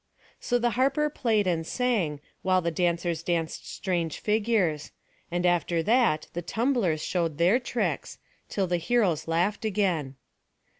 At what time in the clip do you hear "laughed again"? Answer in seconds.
9.27-10.15